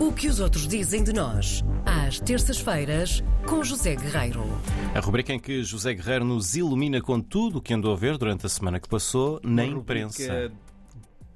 O 0.00 0.12
que 0.12 0.28
os 0.28 0.40
outros 0.40 0.66
dizem 0.66 1.04
de 1.04 1.12
nós, 1.12 1.62
às 1.84 2.18
terças-feiras, 2.18 3.22
com 3.46 3.62
José 3.62 3.94
Guerreiro. 3.94 4.42
A 4.94 5.00
rubrica 5.00 5.32
em 5.32 5.38
que 5.38 5.62
José 5.62 5.92
Guerreiro 5.94 6.24
nos 6.24 6.54
ilumina 6.56 7.00
com 7.02 7.20
tudo 7.20 7.58
o 7.58 7.62
que 7.62 7.74
andou 7.74 7.92
a 7.92 7.96
ver 7.96 8.16
durante 8.16 8.46
a 8.46 8.48
semana 8.48 8.80
que 8.80 8.88
passou 8.88 9.38
na 9.44 9.62
Uma 9.64 9.72
imprensa. 9.80 10.22
rubrica 10.22 10.52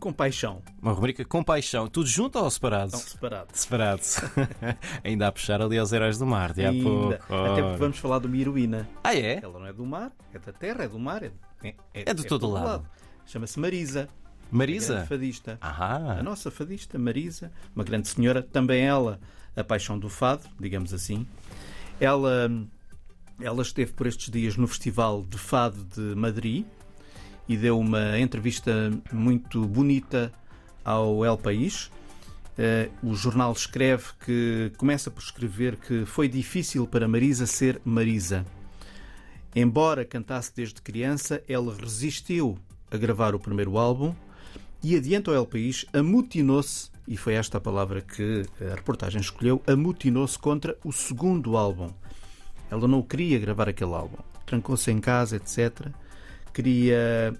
Com 0.00 0.12
paixão. 0.12 0.60
Uma 0.82 0.92
rubrica 0.92 1.24
com 1.24 1.42
paixão. 1.42 1.86
Tudo 1.88 2.08
junto 2.08 2.38
ou 2.38 2.50
separado? 2.50 2.92
Não, 2.92 2.98
separado. 2.98 3.48
Separado. 3.52 4.02
Ainda 5.04 5.28
a 5.28 5.32
puxar 5.32 5.62
ali 5.62 5.78
aos 5.78 5.92
heróis 5.92 6.18
do 6.18 6.26
mar, 6.26 6.52
de 6.52 6.64
há 6.66 6.70
Ainda. 6.70 6.82
pouco. 6.84 7.12
Até 7.14 7.34
Ora. 7.34 7.62
porque 7.62 7.78
vamos 7.78 7.98
falar 7.98 8.18
de 8.18 8.26
uma 8.26 8.36
heroína. 8.36 8.88
Ah, 9.04 9.14
é? 9.14 9.40
Ela 9.42 9.58
não 9.58 9.66
é 9.66 9.72
do 9.72 9.86
mar, 9.86 10.10
é 10.34 10.38
da 10.38 10.52
terra, 10.52 10.84
é 10.84 10.88
do 10.88 10.98
mar. 10.98 11.22
É, 11.22 11.32
é, 11.62 11.74
É 11.94 12.14
de 12.14 12.24
todo 12.26 12.48
lado. 12.48 12.84
Chama-se 13.24 13.58
Marisa. 13.60 14.08
A 14.52 14.56
Marisa? 14.56 15.06
fadista. 15.06 15.58
A 15.60 16.18
Ah, 16.18 16.22
nossa 16.22 16.50
fadista, 16.50 16.98
Marisa, 16.98 17.50
uma 17.74 17.84
grande 17.84 18.08
senhora, 18.08 18.42
também 18.42 18.82
ela, 18.84 19.20
a 19.56 19.62
paixão 19.64 19.98
do 19.98 20.08
fado, 20.08 20.44
digamos 20.58 20.92
assim. 20.94 21.26
Ela, 22.00 22.50
ela 23.40 23.62
esteve 23.62 23.92
por 23.92 24.06
estes 24.06 24.30
dias 24.30 24.56
no 24.56 24.66
Festival 24.66 25.22
de 25.28 25.36
Fado 25.38 25.84
de 25.84 26.14
Madrid 26.14 26.64
e 27.48 27.56
deu 27.56 27.78
uma 27.78 28.18
entrevista 28.18 28.90
muito 29.12 29.66
bonita 29.66 30.32
ao 30.84 31.24
El 31.24 31.36
País. 31.36 31.90
Eh, 32.56 32.90
o 33.02 33.14
jornal 33.14 33.52
escreve 33.52 34.04
que 34.24 34.72
começa 34.76 35.10
por 35.10 35.22
escrever 35.22 35.76
que 35.76 36.04
foi 36.04 36.28
difícil 36.28 36.86
para 36.86 37.06
Marisa 37.08 37.46
ser 37.46 37.80
Marisa. 37.84 38.44
Embora 39.54 40.04
cantasse 40.04 40.52
desde 40.54 40.80
criança, 40.82 41.42
ela 41.48 41.74
resistiu 41.74 42.58
a 42.90 42.96
gravar 42.96 43.34
o 43.34 43.38
primeiro 43.40 43.78
álbum 43.78 44.14
e 44.82 44.96
adianta 44.96 45.30
ao 45.30 45.36
El 45.36 45.46
País, 45.46 45.84
amutinou-se, 45.92 46.90
e 47.06 47.16
foi 47.16 47.34
esta 47.34 47.58
a 47.58 47.60
palavra 47.60 48.00
que 48.00 48.44
a 48.60 48.74
reportagem 48.74 49.20
escolheu, 49.20 49.62
amutinou-se 49.66 50.38
contra 50.38 50.76
o 50.84 50.92
segundo 50.92 51.56
álbum. 51.56 51.90
Ela 52.70 52.86
não 52.86 53.02
queria 53.02 53.38
gravar 53.38 53.68
aquele 53.68 53.94
álbum. 53.94 54.18
Trancou-se 54.44 54.90
em 54.90 55.00
casa, 55.00 55.36
etc. 55.36 55.88
Queria 56.52 57.34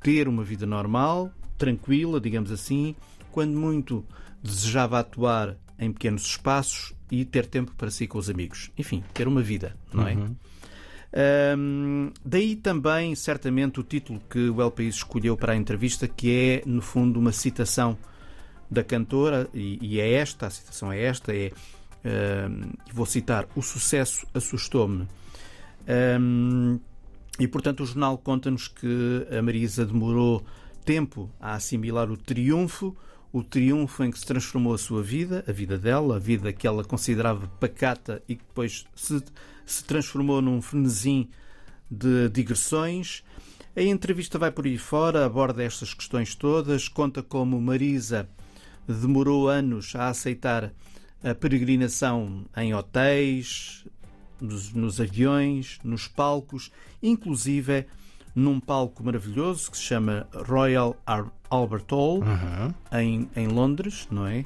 ter 0.00 0.28
uma 0.28 0.42
vida 0.42 0.66
normal, 0.66 1.30
tranquila, 1.56 2.20
digamos 2.20 2.50
assim, 2.50 2.94
quando 3.30 3.56
muito 3.56 4.04
desejava 4.42 4.98
atuar 4.98 5.56
em 5.78 5.92
pequenos 5.92 6.26
espaços 6.26 6.92
e 7.10 7.24
ter 7.24 7.46
tempo 7.46 7.72
para 7.76 7.90
si 7.90 8.06
com 8.06 8.18
os 8.18 8.28
amigos. 8.28 8.70
Enfim, 8.76 9.02
ter 9.14 9.28
uma 9.28 9.42
vida, 9.42 9.76
não 9.92 10.06
é? 10.06 10.16
Hum, 11.14 12.10
daí 12.24 12.56
também, 12.56 13.14
certamente, 13.14 13.80
o 13.80 13.82
título 13.82 14.20
que 14.30 14.48
o 14.48 14.62
El 14.62 14.70
País 14.70 14.96
escolheu 14.96 15.36
para 15.36 15.52
a 15.52 15.56
entrevista, 15.56 16.08
que 16.08 16.62
é, 16.64 16.68
no 16.68 16.80
fundo, 16.80 17.20
uma 17.20 17.32
citação 17.32 17.98
da 18.70 18.82
cantora, 18.82 19.48
e, 19.52 19.78
e 19.82 20.00
é 20.00 20.12
esta, 20.14 20.46
a 20.46 20.50
citação 20.50 20.90
é 20.90 21.02
esta, 21.02 21.34
é, 21.34 21.52
hum, 22.04 22.72
vou 22.92 23.04
citar, 23.04 23.46
o 23.54 23.62
sucesso 23.62 24.26
assustou-me. 24.32 25.06
Hum, 26.18 26.80
e, 27.38 27.46
portanto, 27.46 27.82
o 27.82 27.86
jornal 27.86 28.16
conta-nos 28.16 28.68
que 28.68 29.26
a 29.30 29.42
Marisa 29.42 29.84
demorou 29.84 30.44
tempo 30.84 31.30
a 31.40 31.54
assimilar 31.54 32.10
o 32.10 32.16
triunfo, 32.16 32.96
o 33.32 33.42
triunfo 33.42 34.04
em 34.04 34.10
que 34.10 34.18
se 34.18 34.26
transformou 34.26 34.74
a 34.74 34.78
sua 34.78 35.02
vida, 35.02 35.42
a 35.48 35.52
vida 35.52 35.78
dela, 35.78 36.16
a 36.16 36.18
vida 36.18 36.52
que 36.52 36.66
ela 36.66 36.84
considerava 36.84 37.46
pacata 37.58 38.22
e 38.28 38.36
que 38.36 38.44
depois 38.44 38.84
se, 38.94 39.22
se 39.64 39.84
transformou 39.84 40.42
num 40.42 40.60
frenesim 40.60 41.30
de 41.90 42.28
digressões. 42.28 43.24
A 43.74 43.80
entrevista 43.80 44.38
vai 44.38 44.50
por 44.50 44.66
aí 44.66 44.76
fora, 44.76 45.24
aborda 45.24 45.62
estas 45.62 45.94
questões 45.94 46.34
todas, 46.34 46.88
conta 46.88 47.22
como 47.22 47.60
Marisa 47.60 48.28
demorou 48.86 49.48
anos 49.48 49.94
a 49.94 50.08
aceitar 50.08 50.72
a 51.22 51.34
peregrinação 51.34 52.44
em 52.56 52.74
hotéis, 52.74 53.86
nos, 54.40 54.72
nos 54.72 55.00
aviões, 55.00 55.78
nos 55.84 56.08
palcos, 56.08 56.70
inclusive 57.02 57.86
num 58.34 58.58
palco 58.60 59.04
maravilhoso 59.04 59.70
que 59.70 59.76
se 59.76 59.82
chama 59.84 60.26
Royal 60.48 60.96
Albert 61.50 61.86
Hall, 61.90 62.22
em, 62.92 63.28
em 63.36 63.48
Londres, 63.48 64.08
não 64.10 64.26
é? 64.26 64.44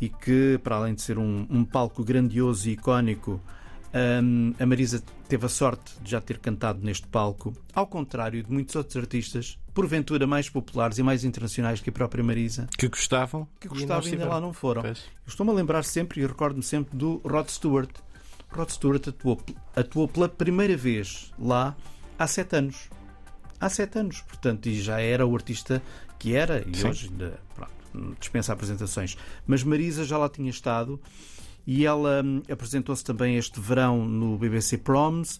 E 0.00 0.08
que, 0.08 0.58
para 0.64 0.76
além 0.76 0.94
de 0.94 1.02
ser 1.02 1.18
um, 1.18 1.46
um 1.50 1.64
palco 1.64 2.02
grandioso 2.02 2.68
e 2.68 2.72
icónico, 2.72 3.40
hum, 4.22 4.54
a 4.58 4.66
Marisa 4.66 5.02
teve 5.28 5.46
a 5.46 5.48
sorte 5.48 5.92
de 6.02 6.10
já 6.10 6.20
ter 6.20 6.38
cantado 6.38 6.80
neste 6.82 7.06
palco, 7.06 7.52
ao 7.74 7.86
contrário 7.86 8.42
de 8.42 8.50
muitos 8.50 8.74
outros 8.74 8.96
artistas, 8.96 9.58
porventura 9.72 10.26
mais 10.26 10.48
populares 10.48 10.98
e 10.98 11.02
mais 11.02 11.22
internacionais 11.22 11.80
que 11.80 11.90
a 11.90 11.92
própria 11.92 12.24
Marisa, 12.24 12.66
que 12.76 12.88
gostavam. 12.88 13.46
que 13.60 13.68
gostavam 13.68 14.08
e 14.08 14.12
ainda 14.12 14.26
lá 14.26 14.40
não 14.40 14.52
foram. 14.52 14.82
Estou-me 15.26 15.52
a 15.52 15.54
lembrar 15.54 15.84
sempre 15.84 16.20
e 16.20 16.26
recordo-me 16.26 16.62
sempre 16.62 16.96
do 16.96 17.20
Rod 17.24 17.48
Stewart. 17.48 17.90
Rod 18.50 18.70
Stewart 18.70 19.06
atuou, 19.06 19.40
atuou 19.76 20.08
pela 20.08 20.28
primeira 20.28 20.76
vez 20.76 21.30
lá 21.38 21.76
há 22.18 22.26
sete 22.26 22.56
anos. 22.56 22.88
Há 23.60 23.68
sete 23.68 23.98
anos, 23.98 24.22
portanto, 24.22 24.66
e 24.66 24.80
já 24.80 25.00
era 25.00 25.26
o 25.26 25.34
artista 25.34 25.82
que 26.18 26.34
era, 26.34 26.64
e 26.66 26.76
Sim. 26.76 26.88
hoje 26.88 27.08
ainda 27.10 27.38
pronto, 27.54 28.16
dispensa 28.18 28.52
apresentações. 28.52 29.16
Mas 29.46 29.62
Marisa 29.62 30.04
já 30.04 30.16
lá 30.16 30.28
tinha 30.28 30.50
estado 30.50 30.98
e 31.66 31.84
ela 31.84 32.22
hum, 32.24 32.42
apresentou-se 32.50 33.04
também 33.04 33.36
este 33.36 33.60
verão 33.60 34.04
no 34.04 34.38
BBC 34.38 34.78
Proms 34.78 35.38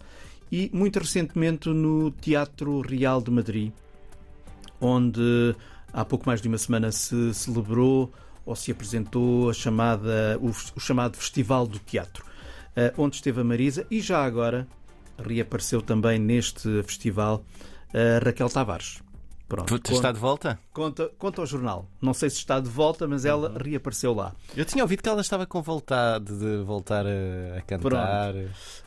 e 0.52 0.70
muito 0.72 0.98
recentemente 0.98 1.68
no 1.68 2.10
Teatro 2.10 2.80
Real 2.80 3.22
de 3.22 3.30
Madrid, 3.30 3.72
onde 4.80 5.54
há 5.92 6.04
pouco 6.04 6.26
mais 6.26 6.40
de 6.40 6.48
uma 6.48 6.58
semana 6.58 6.92
se 6.92 7.32
celebrou 7.32 8.12
ou 8.44 8.56
se 8.56 8.70
apresentou 8.70 9.50
a 9.50 9.52
chamada, 9.52 10.38
o, 10.40 10.48
o 10.48 10.80
chamado 10.80 11.16
Festival 11.16 11.66
do 11.66 11.78
Teatro, 11.78 12.24
eh, 12.74 12.92
onde 12.96 13.16
esteve 13.16 13.40
a 13.40 13.44
Marisa 13.44 13.86
e 13.90 14.00
já 14.00 14.24
agora 14.24 14.66
reapareceu 15.18 15.82
também 15.82 16.18
neste 16.18 16.82
festival 16.82 17.44
Raquel 18.24 18.48
Tavares. 18.48 19.02
Pronto, 19.48 19.80
Tu 19.80 19.92
está 19.92 20.08
conta, 20.08 20.12
de 20.12 20.18
volta? 20.20 20.58
conta, 20.72 21.10
conta 21.18 21.40
ao 21.40 21.46
jornal. 21.46 21.88
Não 22.00 22.14
sei 22.14 22.30
se 22.30 22.36
está 22.36 22.60
de 22.60 22.68
volta, 22.68 23.08
mas 23.08 23.24
ela 23.24 23.52
reapareceu 23.58 24.14
lá. 24.14 24.32
Eu 24.56 24.64
tinha 24.64 24.84
ouvido 24.84 25.02
que 25.02 25.08
ela 25.08 25.20
estava 25.20 25.44
com 25.44 25.60
vontade 25.60 26.26
de 26.38 26.62
voltar 26.62 27.04
a, 27.04 27.58
a 27.58 27.60
cantar. 27.62 28.32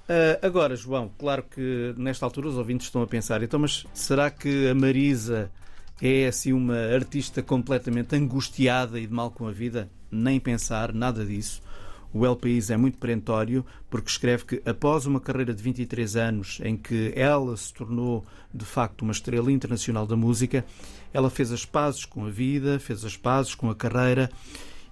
Ah, 0.07 0.39
agora, 0.41 0.73
João, 0.77 1.11
claro 1.19 1.43
que 1.43 1.93
nesta 1.97 2.25
altura 2.25 2.47
os 2.47 2.57
ouvintes 2.57 2.87
estão 2.87 3.01
a 3.01 3.07
pensar, 3.07 3.43
então, 3.43 3.59
mas 3.59 3.85
será 3.93 4.31
que 4.31 4.69
a 4.69 4.73
Marisa 4.75 5.51
é 6.01 6.27
assim 6.27 6.53
uma 6.53 6.77
artista 6.93 7.43
completamente 7.43 8.15
angustiada 8.15 8.97
e 8.97 9.05
de 9.05 9.13
mal 9.13 9.31
com 9.31 9.45
a 9.45 9.51
vida? 9.51 9.89
Nem 10.09 10.39
pensar, 10.39 10.93
nada 10.93 11.25
disso. 11.25 11.61
O 12.13 12.25
El 12.25 12.35
País 12.35 12.69
é 12.69 12.77
muito 12.77 12.97
perentório 12.97 13.65
porque 13.89 14.09
escreve 14.09 14.45
que 14.45 14.61
após 14.69 15.05
uma 15.05 15.19
carreira 15.19 15.53
de 15.53 15.63
23 15.63 16.15
anos 16.15 16.59
em 16.63 16.77
que 16.77 17.11
ela 17.15 17.57
se 17.57 17.73
tornou 17.73 18.23
de 18.53 18.65
facto 18.65 19.01
uma 19.01 19.11
estrela 19.11 19.51
internacional 19.51 20.05
da 20.05 20.15
música, 20.15 20.63
ela 21.11 21.29
fez 21.29 21.51
as 21.51 21.65
pazes 21.65 22.05
com 22.05 22.25
a 22.25 22.29
vida, 22.29 22.79
fez 22.79 23.03
as 23.03 23.17
pazes 23.17 23.55
com 23.55 23.69
a 23.69 23.75
carreira 23.75 24.29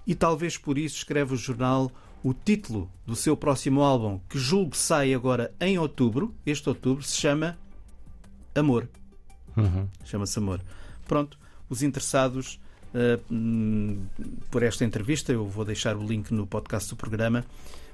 e 0.06 0.14
talvez 0.14 0.58
por 0.58 0.76
isso 0.76 0.96
escreve 0.96 1.34
o 1.34 1.36
jornal 1.36 1.92
o 2.24 2.32
título 2.32 2.90
do 3.04 3.16
seu 3.16 3.36
próximo 3.36 3.82
álbum, 3.82 4.20
que 4.28 4.38
julgo 4.38 4.76
sai 4.76 5.12
agora 5.12 5.52
em 5.60 5.78
outubro, 5.78 6.34
este 6.46 6.68
outubro, 6.68 7.02
se 7.02 7.16
chama 7.16 7.58
Amor. 8.54 8.88
Uhum. 9.56 9.88
Chama-se 10.04 10.38
Amor. 10.38 10.60
Pronto, 11.06 11.38
os 11.68 11.82
interessados 11.82 12.60
eh, 12.94 13.18
hum, 13.30 14.04
por 14.50 14.62
esta 14.62 14.84
entrevista, 14.84 15.32
eu 15.32 15.46
vou 15.46 15.64
deixar 15.64 15.96
o 15.96 16.06
link 16.06 16.30
no 16.32 16.46
podcast 16.46 16.88
do 16.90 16.96
programa, 16.96 17.44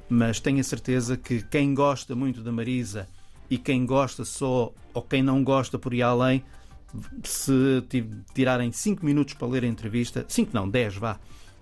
mas 0.09 0.41
tenho 0.41 0.61
a 0.61 0.65
certeza 0.65 1.17
que 1.17 1.43
quem 1.43 1.75
gosta 1.75 2.15
muito 2.15 2.43
da 2.43 2.51
Marisa 2.53 3.09
e 3.51 3.57
quem 3.59 3.85
gosta 3.87 4.25
só, 4.25 4.73
ou 4.95 5.03
quem 5.03 5.23
não 5.23 5.43
gosta 5.45 5.79
por 5.79 5.95
ir 5.95 6.03
além, 6.03 6.43
se 7.23 7.83
ti- 7.89 8.09
tirarem 8.35 8.73
5 8.73 9.05
minutos 9.05 9.35
para 9.35 9.49
ler 9.49 9.65
a 9.65 9.67
entrevista, 9.67 10.25
5 10.29 10.51
não, 10.55 10.69
10 10.69 10.97
vá, 10.97 11.19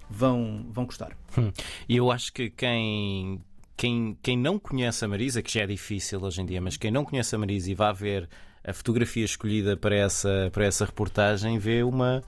vão, 0.08 0.66
vão 0.70 0.84
gostar. 0.84 1.16
Hum. 1.36 1.52
E 1.88 1.96
eu 1.96 2.11
acho 2.11 2.32
que 2.32 2.50
quem, 2.50 3.40
quem, 3.76 4.16
quem 4.22 4.37
não 4.38 4.58
conhece 4.58 5.05
a 5.05 5.08
Marisa, 5.08 5.43
que 5.43 5.52
já 5.52 5.62
é 5.62 5.66
difícil 5.66 6.22
hoje 6.22 6.40
em 6.40 6.46
dia, 6.46 6.61
mas 6.61 6.76
quem 6.76 6.90
não 6.90 7.05
conhece 7.05 7.34
a 7.34 7.38
Marisa 7.38 7.70
e 7.70 7.75
vá 7.75 7.93
ver 7.93 8.28
a 8.64 8.72
fotografia 8.72 9.25
escolhida 9.25 9.76
para 9.76 9.94
essa, 9.94 10.50
para 10.52 10.64
essa 10.64 10.84
reportagem, 10.84 11.58
vê 11.58 11.82
uma, 11.82 12.22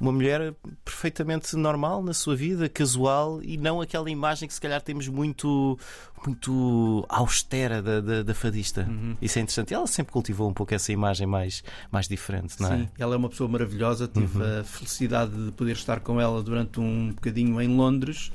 uma 0.00 0.12
mulher 0.12 0.54
perfeitamente 0.84 1.56
normal 1.56 2.02
na 2.02 2.14
sua 2.14 2.36
vida, 2.36 2.68
casual, 2.68 3.42
e 3.42 3.56
não 3.56 3.80
aquela 3.80 4.10
imagem 4.10 4.46
que 4.48 4.54
se 4.54 4.60
calhar 4.60 4.80
temos 4.80 5.08
muito, 5.08 5.78
muito 6.24 7.04
austera 7.08 7.82
da, 7.82 8.00
da, 8.00 8.22
da 8.22 8.34
fadista. 8.34 8.88
Isso 9.20 9.38
é 9.38 9.42
interessante. 9.42 9.72
E 9.72 9.74
ela 9.74 9.86
sempre 9.86 10.12
cultivou 10.12 10.48
um 10.48 10.54
pouco 10.54 10.74
essa 10.74 10.92
imagem 10.92 11.26
mais, 11.26 11.62
mais 11.90 12.06
diferente, 12.06 12.60
não 12.60 12.72
é? 12.72 12.78
Sim, 12.78 12.88
ela 12.98 13.14
é 13.14 13.18
uma 13.18 13.28
pessoa 13.28 13.48
maravilhosa. 13.48 14.06
Tive 14.08 14.42
a 14.42 14.64
felicidade 14.64 15.32
de 15.46 15.52
poder 15.52 15.72
estar 15.72 16.00
com 16.00 16.20
ela 16.20 16.42
durante 16.42 16.80
um 16.80 17.10
bocadinho 17.10 17.60
em 17.60 17.68
Londres, 17.68 18.30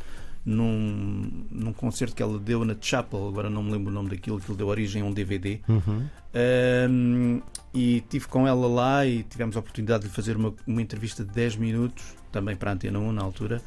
num, 0.45 1.42
num 1.53 1.71
concerto 1.71 2.15
que 2.15 2.23
ela 2.23 2.39
deu 2.39 2.65
na 2.65 2.75
Chapel. 2.79 3.27
Agora 3.27 3.49
não 3.49 3.63
me 3.63 3.71
lembro 3.71 3.91
o 3.91 3.93
nome 3.93 4.09
daquilo, 4.09 4.39
que 4.39 4.51
deu 4.53 4.67
origem 4.67 5.01
a 5.01 5.05
um 5.05 5.13
DVD. 5.13 5.59
Uhum. 5.67 6.07
Um, 6.89 7.41
e 7.73 8.01
tive 8.09 8.27
com 8.27 8.47
ela 8.47 8.67
lá 8.67 9.05
e 9.05 9.23
tivemos 9.23 9.55
a 9.55 9.59
oportunidade 9.59 10.05
de 10.05 10.09
fazer 10.09 10.35
uma, 10.35 10.53
uma 10.65 10.81
entrevista 10.81 11.23
de 11.23 11.31
10 11.31 11.57
minutos, 11.57 12.03
também 12.31 12.55
para 12.55 12.71
a 12.71 12.73
Antena 12.73 12.99
1 12.99 13.11
na 13.11 13.21
altura. 13.21 13.61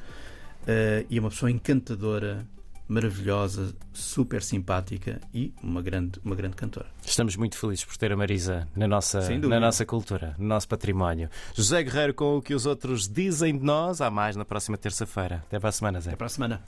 Uh, 0.62 1.06
e 1.08 1.16
é 1.16 1.20
uma 1.20 1.30
pessoa 1.30 1.50
encantadora, 1.50 2.44
maravilhosa, 2.88 3.74
super 3.92 4.42
simpática 4.42 5.20
e 5.32 5.52
uma 5.62 5.82
grande, 5.82 6.20
uma 6.24 6.34
grande 6.34 6.56
cantora. 6.56 6.86
Estamos 7.04 7.36
muito 7.36 7.56
felizes 7.56 7.84
por 7.84 7.96
ter 7.96 8.12
a 8.12 8.16
Marisa 8.16 8.68
na 8.74 8.86
nossa, 8.86 9.20
na 9.38 9.60
nossa 9.60 9.84
cultura, 9.84 10.34
no 10.38 10.46
nosso 10.46 10.68
património. 10.68 11.28
José 11.54 11.82
Guerreiro 11.82 12.14
com 12.14 12.36
o 12.36 12.42
que 12.42 12.54
os 12.54 12.66
outros 12.66 13.08
dizem 13.08 13.56
de 13.56 13.64
nós. 13.64 14.00
Há 14.00 14.10
mais 14.10 14.36
na 14.36 14.44
próxima 14.44 14.76
terça-feira. 14.76 15.44
Até 15.46 15.58
para 15.58 15.68
a 15.68 15.72
semana, 15.72 16.00
Zé. 16.00 16.10
Até 16.10 16.16
para 16.16 16.26
a 16.26 16.30
semana. 16.30 16.62